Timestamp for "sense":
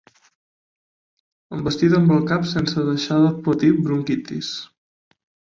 2.53-2.87